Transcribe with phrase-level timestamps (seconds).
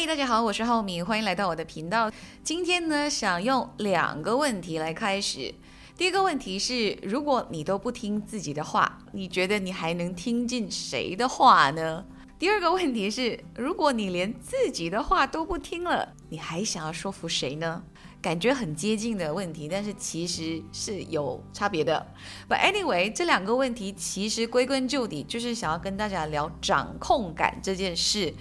[0.00, 2.10] 嗨，大家好，我是浩敏，欢迎来到我的频道。
[2.42, 5.54] 今天呢，想用两个问题来开始。
[5.94, 12.02] 第一个问题是，如果你都不听自己的话，你觉得你还能听进谁的话呢？
[12.38, 17.82] 第二个问题是，如果你连自己的话都不听了，你还想要说服谁呢？
[18.22, 22.06] 感觉很接近的问题，但是其实是有差别的。
[22.48, 28.32] But anyway，这两个问题其实归根究底就是想要跟大家聊掌控感这件事。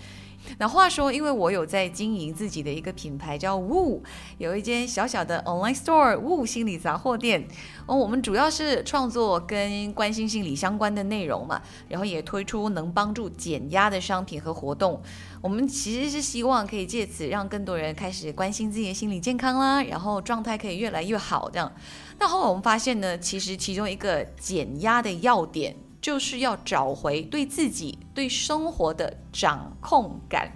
[0.57, 4.01] 那话说，因为我有在经营自己的一个品牌叫 Woo，
[4.37, 7.47] 有一间小小的 online store Woo 心理杂货店。
[7.85, 15.01] 哦，我们主要是创作跟关心心理相关的内容嘛，然后也推出能帮助减压的商品和活动。
[15.41, 21.71] 我们其实是希望可以借此让更多人开始关心自己的心理健康啦，然后状态可以越来越好这样。
[22.19, 25.75] 那后来我们发现呢，其实其中一个减压的要点。
[26.01, 30.51] 就是要找回对自己、对生活的掌控感。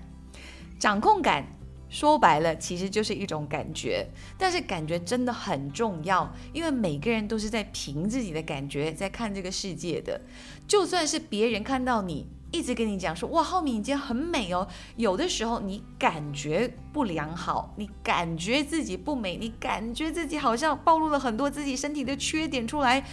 [0.80, 1.46] 掌控感
[1.90, 10.20] 说白了，其实就是一种感觉，但是感觉真的很重要，因为每个人都是在凭自己的感觉在看这个世界的。
[10.68, 23.06] 就算是别人看到你一直跟你讲说：“哇，浩敏，你今天很美哦。”有的时候你感觉不良好，你感觉自己不美，你感觉自己好像暴露了很多自己身体的缺点出来。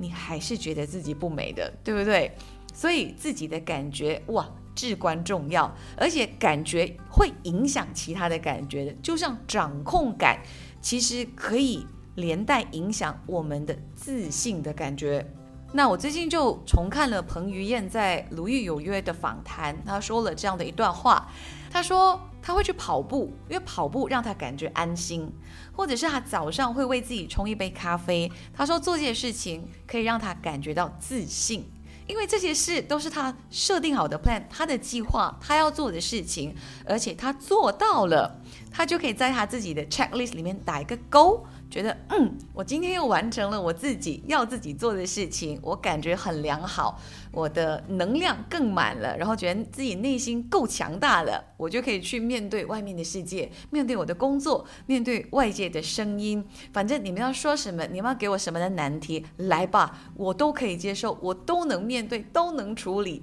[0.00, 2.32] 你还是觉得自己不美的，对不对？
[2.72, 10.40] 所以自己的感觉哇至关重要，而且感觉会影响其他的感觉的，就像掌控感，
[10.80, 15.30] 其实可以连带影响我们的自信的感觉。
[15.72, 21.28] 那我最近就重看了彭于晏在《鲁豫有约》的访谈，他说了这样的一段话，
[21.70, 22.18] 他说。
[22.42, 25.30] 他会去跑步，因为跑步让他感觉安心，
[25.72, 28.30] 或者是他早上会为自己冲一杯咖啡。
[28.52, 31.64] 他说做这些事情可以让他感觉到自信，
[32.06, 36.54] 因为这些事都是他设定好的 plan，他的计划，他要做的事情，
[36.86, 41.46] 而且他做到了，他就可以在他自己的 checklist 里面打一个勾。
[41.70, 47.00] 觉得嗯，我今天又完成了我自己要自己做的事情，我感觉很良好，
[47.30, 56.44] 我的能量更满了，然后觉得自己内心够强大了，我就可以去面对外面的世界，面对我的工作，面对外界的声音。
[56.72, 63.22] 反正你们要说什么，你们要给我什么的难题，来吧，我都可以接受，我都能面对，都能处理。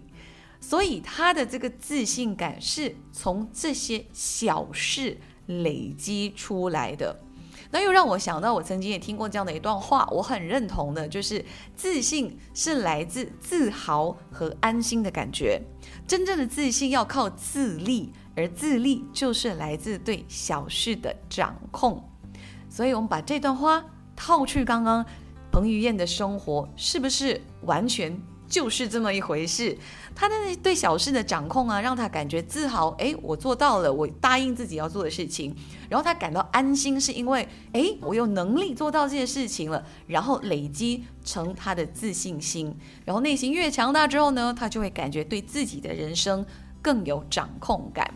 [0.61, 7.19] 所以他的这个自信感是从这些小事累积出来的。
[7.77, 11.45] 那又让我想到，我曾经也听过这样的一段话，我很认同的，就是
[11.75, 15.61] 自信是来自自豪和安心的感觉。
[16.07, 22.03] 真正的自信要靠自立，而自立就是来自对小事的掌控。
[22.67, 25.05] 所以，我们把这段话套去刚刚
[25.51, 28.19] 彭于晏的生活，是不是完全？
[28.47, 29.77] 就是这么一回事，
[30.15, 32.89] 他的对小事的掌控啊，让他感觉自豪。
[32.97, 35.55] 哎，我做到了，我答应自己要做的事情，
[35.89, 42.73] 然后他感到安心，是因为哎，我有能力做到这些事情了，然后累积成他的自信心，
[43.05, 46.45] 然后内心越强大之后呢，他就会感觉对自己的人生
[46.81, 48.09] 更有掌控感。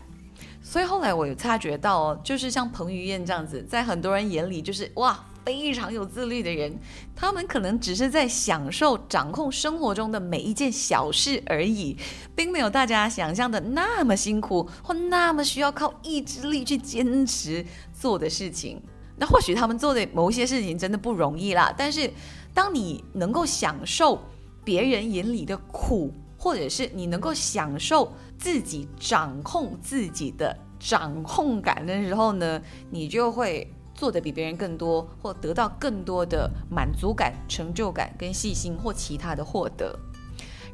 [0.62, 5.26] 所以后来我有察觉到，就是像彭于晏这样子，在很多人眼里就是哇。
[5.44, 6.78] 非常有自律的人，
[7.16, 11.96] 他们可能只是在享受掌控生活中的每一件小事而已，
[12.34, 18.80] 并没有大家想象的那么辛苦或那么需要靠意志力去坚持做的事情。
[19.16, 22.10] 那或许他们做的某些事情真的不容易啦，但是
[22.54, 24.22] 当你能够享受
[24.64, 33.68] 别人眼里的苦，或者是你能够享受自己掌控自己的掌控感的时候呢，你就会。
[34.02, 39.96] 做的比别人更多，或得到更多的满足感、成就感跟细心或其他的获得。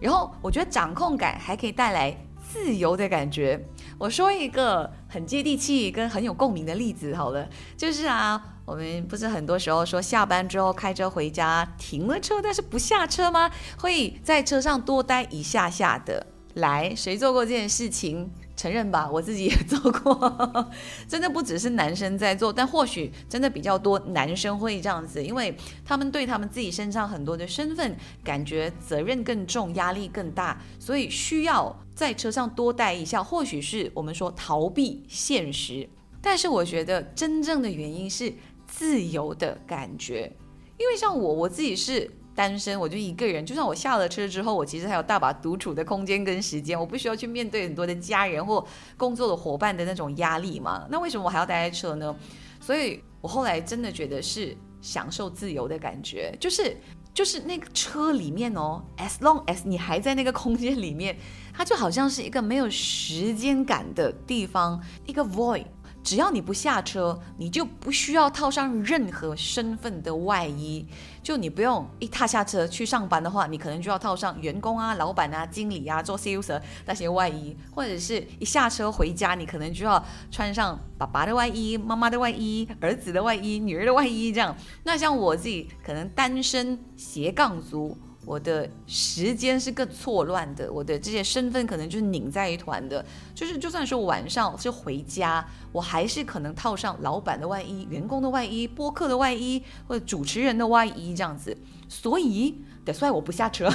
[0.01, 2.17] 然后我觉得掌控感还可以带来
[2.51, 3.63] 自由的感觉。
[3.99, 7.47] 我说一个很接地气跟很有共鸣的例子好了，
[7.77, 13.51] 就是啊，我们不是很多时候说下班之后开车回家，停了车但是不下车吗？
[13.77, 16.27] 会在车上多待一下下的。
[16.55, 18.31] 来，谁做过这件事情？
[18.59, 20.71] 承认吧，我自己也做过，
[21.07, 33.23] 真的不只是男生在做，但或许真的比较多男生会这样子，因为他们对他们自己身上很多的身份感觉责任更重，压力更大，所以需要在车上多待一下。
[33.23, 35.89] 或许是我们说逃避现实，
[36.21, 38.35] 但是我觉得真正的原因是
[38.67, 40.33] 自由的感觉，
[40.79, 42.11] 因为像我，我自己是。
[42.39, 43.45] 单身，我就一个人。
[43.45, 48.65] 就算我下了车之后，我其实还有大把独处的空间跟时间，我不需要去面对很多的家人或
[48.97, 50.87] 工作的伙伴的那种压力嘛。
[50.89, 52.15] 那为什么我还要待在车呢？
[52.61, 56.77] 所以我后来真的觉得是享受自由的感觉，就是。
[57.15, 61.17] 就是那个车里面哦，as long as 你还在那个空间里面，
[61.53, 65.65] 它就好像是一个没有时间感的地方，一个 void。
[66.09, 70.87] 只要你不下车，你就不需要套上任何身份的外衣。
[71.23, 84.57] 就你不用一踏下车去上班的话，你可能就要套上员工啊、老板啊、经理啊、做 sales 那些外衣，或者是一下车回家，你可能就要穿上爸爸的外衣、妈妈的外衣、儿子的外衣、女儿的外衣这样。
[84.85, 87.95] 那像我自己可能单身斜杠族。
[88.29, 93.03] 我的时间是更错乱的，我的这些身份可能就是拧在一团的，
[93.35, 95.43] 就是就算说晚上是回家，
[95.73, 101.57] 我还是可能套上老板的外衣、员工的外衣、播客的外衣或者主持人的外衣这样子，
[101.89, 102.55] 所以
[102.85, 103.73] 得帅我不下车，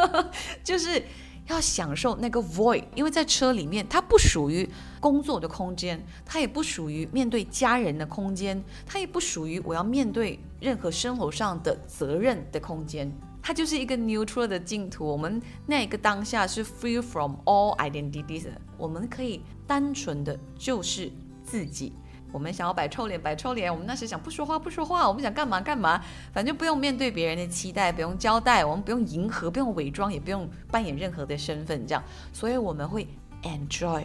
[0.62, 1.02] 就是
[1.46, 4.68] 要享受那个 void，因为在车里面它不属于
[5.00, 13.10] 工作的空间，它也不属于面对家人的空间，它也不属于我要面对任何生活上的责任的空间。
[13.46, 21.12] 它就是一个 neutral 的净土，我们那个当下是 free from all identities，我们可以单纯的就是
[21.44, 21.92] 自己。
[22.32, 26.02] 我们想要摆臭脸摆臭脸，我们那时想不说话不说话，我们想干嘛干嘛，
[26.32, 32.02] 反正不用面对别人的期待，不用交代，我们不用迎合，不用伪装，也不用扮演任何的身份，这样，
[32.32, 33.06] 所以我们会
[33.44, 34.04] enjoy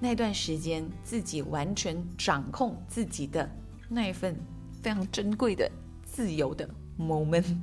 [0.00, 3.50] 那段时间，自己完全掌控自己的
[3.88, 4.36] 那一份
[4.82, 5.66] 非常珍贵的
[6.04, 6.68] 自由的
[7.00, 7.56] moment。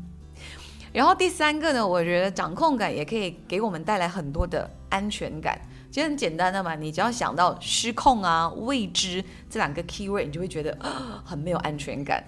[0.91, 5.59] 然后第三个呢，我觉得掌控感也可以给我们带来很多的安全感。
[5.91, 10.77] 其实很简单的嘛，你只要想到失控啊、未知这两个 keyword，你就会觉得
[11.25, 12.23] 很没有安全感。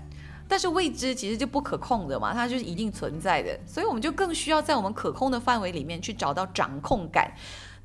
[0.47, 7.31] 但是未知其实就不可控的嘛，它就是一定存在的，所以我们就更需要在我们可控的范围里面去找到掌控感。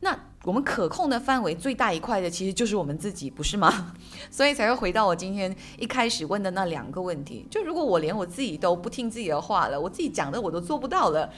[0.00, 3.92] 那我们可控的范围最大一块的，其实就是我们自己，不是吗？
[4.30, 11.28] 所以才会回到我今天一开始问的那两个问题：就如果我连我自己都不听自己的话了，我自己讲的我都做不到了，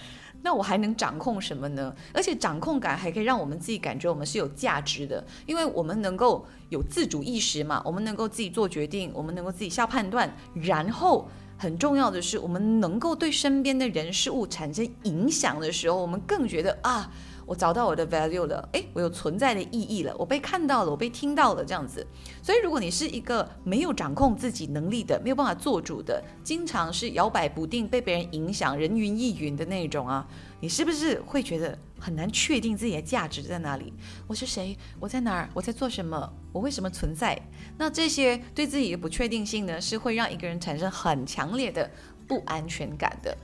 [0.43, 1.90] 那我还能掌控什么呢？
[2.12, 11.26] 而且掌控感还可以让我们自己感觉我们是有价值的，因为我们能够有自主意识嘛，我们能够自己做决定，我们能够自己下判断，然后
[11.56, 17.10] 很重要的是，我们能够对身边的人事物产生影响的时候，我们更觉得啊。
[17.49, 22.06] 我找到我的 value 了，诶，我有存在的意义了，我被看到了，我被听到了，这样子。
[22.43, 30.29] 所以，如果你是一个没有掌控自己能力的，没有办法做主的，经常是摇摆不定，被别人影响，人云亦云的那种啊，
[30.61, 33.94] 你是不是会觉得很难确定自己的价值在哪里？
[34.27, 34.77] 我是谁？
[35.01, 35.49] 我在哪儿？
[35.55, 36.31] 我在做什么？
[36.53, 37.41] 我为什么存在？
[37.79, 41.91] 那这些对自己的不确定性呢，是会让一个人产生很强烈的
[42.27, 43.35] 不安全感的。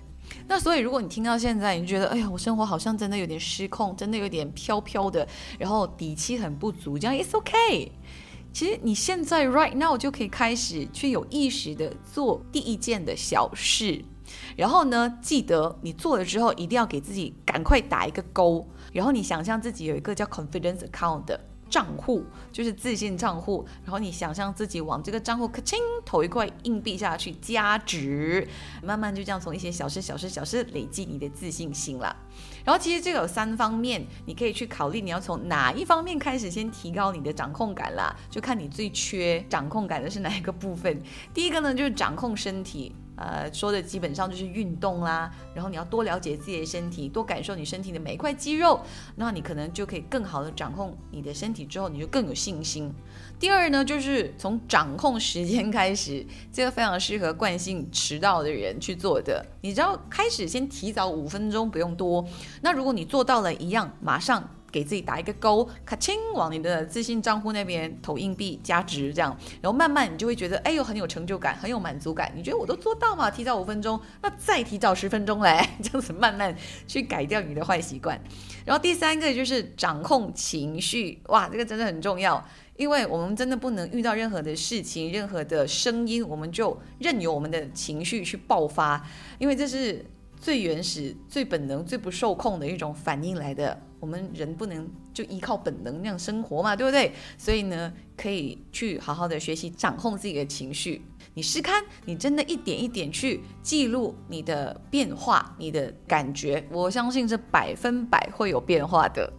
[0.46, 5.26] 那所以，如果你听到现在，你觉得，哎呀，我生活好像真的有点失控，真的有点飘飘的，
[5.58, 7.92] 然后底气很不足，这样 it's OK。
[8.52, 14.04] 其实你现在 right now 就可以开始去有意识的做第一件的小事，
[14.56, 21.40] 然后呢，记得你做了之后，一定要给自己赶快打一个勾，然后你想象自己有一个叫 confidence account 的。
[21.74, 25.74] 账户就是自信账户，然后你想象自己往这个账户咔嚓
[26.04, 28.46] 投一块硬币下去加值，
[28.80, 32.14] 慢慢就这样从一些小事、小事、小事累积你的自信心了。
[32.64, 41.00] 然后其实这个有三方面，你可以去考虑你要从哪一方面开始先提高你的掌控感啦，就看你最缺掌控感的是哪一个部分。
[41.32, 42.94] 第一个呢就是掌控身体。
[43.16, 48.80] 呃，说的基本上就是运动啦，然后你要多了解自己的身体，多感受你身体的每一块肌肉，
[49.14, 52.92] 那你可能就可以更好的掌控你的身体，之后你就更有信心。
[53.38, 59.46] 第二呢，就是从掌控时间开始，这个非常适合惯性迟到的人去做的。
[59.60, 62.26] 你知道，开始先提早五分钟，不用多。
[62.64, 64.42] 那如果你做到了一样，马上。
[64.74, 72.32] 给自己打一个勾，咔清往你的自信账户那边投硬币加值，这样，然后慢慢你就会觉得，哎呦，很有成就感，很有满足感。
[72.34, 73.30] 你觉得我都做到嘛？
[73.30, 76.52] 提早五分钟，那再提早十分钟嘞， 这样子慢慢
[76.88, 78.20] 去改掉你的坏习惯。
[78.64, 82.44] 然后第三个就是掌控情绪，哇，这个真的很重要，
[82.76, 89.00] 因为我们真的不能遇到任何的事情、任何的声音，我们就任由我们的情绪去爆发，
[89.38, 90.04] 因为这是
[90.44, 93.80] 最原始、最本能、最不受控的一种反应来的。
[93.98, 97.10] 我们人不能就依靠本能那样生活嘛，对不对？
[97.38, 101.00] 所以呢，可以去好好的学习掌控自己的情绪。
[101.32, 109.32] 你试看，你真的一点一点去记录你的变化、你的感觉，我相信这百分百会有变化的。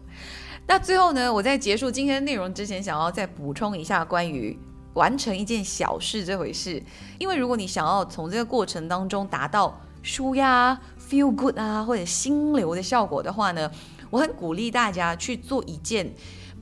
[0.65, 4.57] 那最后呢，我在结束今天的内容之前，想要再补充一下关于
[4.95, 6.81] 完成一件小事这回事。
[7.19, 13.71] 因为如果你想要从这个过程当中达到舒压、feel good 啊，或者心流的效果的话呢？
[14.11, 16.13] 我很鼓励大家去做一件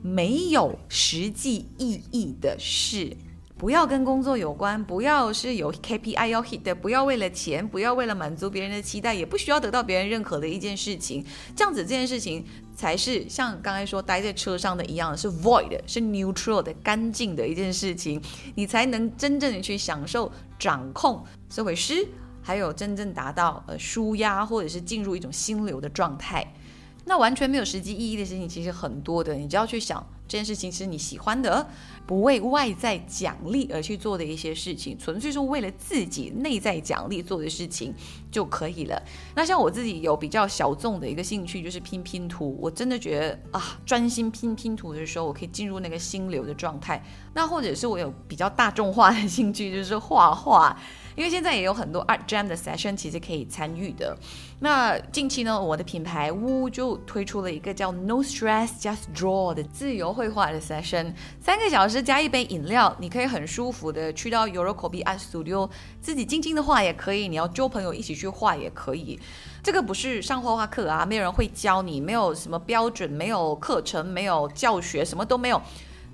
[0.01, 3.15] 没有实际意义的事，
[3.57, 11.23] 不要跟工作有关，不要是有 KPI 要 hit 的，不要为了钱，不要为了满足别人的期待，也不需要得到别人认可的一件事情。
[11.55, 12.43] 这样子这件事情
[12.75, 18.19] 才是像刚才说待在车上的一样，是 void，是 neutral 的干净的一件事情，
[18.55, 22.07] 你才能真正的去享受掌控这回事，
[22.43, 26.45] 还有真正达到呃舒压或者是进入一种心流的状态。
[27.05, 31.67] 那完全没有实际意义的事情其实很多的，你只要去想这件事情是你喜欢的，
[32.07, 37.93] 不为外在奖励而去做的一些事情，纯粹是为了自己内在奖励做的事情
[38.31, 39.03] 就可以了。
[39.35, 47.03] 那像我自己有比较小众的一个兴趣就是拼拼图，我真的觉得啊，专心拼拼图的时候，我可以进入那个心流的状态。
[47.33, 50.79] 那或者是我有比较大众化的兴趣，就是画画。
[51.15, 54.17] 因为现在也有很多 art jam 的 session，其实可以参与的。
[54.59, 65.69] 那近期呢，我的品牌屋就推出了一个叫 No Stress Just Draw 的自由绘画的 session，三个小时加一杯饮料，你可以很舒服的去到 Eurocopy Art Studio，
[66.01, 69.19] 自己静静的画也可以，你要揪朋友一起去画也可以。
[69.61, 75.61] 这个不是上画画课啊，没有人会教你，没有什么标准，没有课程，没有教学，什么都没有。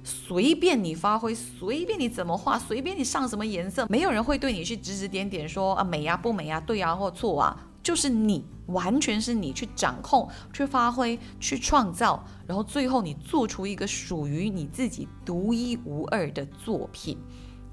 [0.10, 17.18] 随便你发挥，随便你怎么画，随便你上什么颜色，没有人会对你去指指点点说啊美呀不美呀，对呀或错啊，就是你完全是你去掌控、去发挥、去创造，然后最后你做出一个属于你自己独一无二的作品。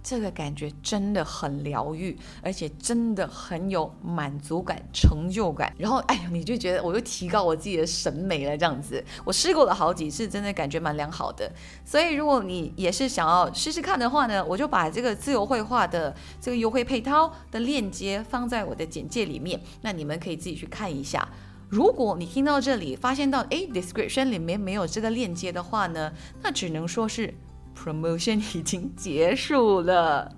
[0.08, 5.74] 这个感觉真的很疗愈，而且真的很有满足感、成就感。
[5.76, 9.04] 然后，哎呀，你就觉得我又提高我自己的审美了，这样子。
[9.24, 11.50] 我试过了好几次，真的感觉蛮良好的。
[11.84, 21.28] 所以，如果你也是想要试试看的话呢，我就把这个自由绘画的这个优惠配套的链接放在我的简介里面，那你们可以自己去看一下。
[21.68, 26.12] 如果你听到这里发现到哎，description 里面没有这个链接的话呢，
[26.44, 27.34] 那只能说是。
[27.76, 30.32] Promotion 已经结束了，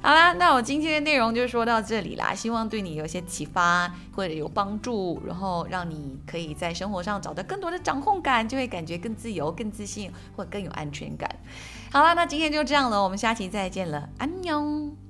[0.00, 11.28] 好啦，那我今天的内容就说到这里啦，希望对你有些启发或者有帮助，然后让你可以在生活上找到更多的掌控感，就会感觉更自由、更自信或更有安全感。
[11.92, 15.09] 好啦，那今天就这样了，我们下期再见了，安妞。